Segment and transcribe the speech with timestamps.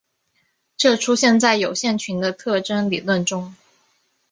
[0.77, 3.53] 这出现在有限群的特征理论中。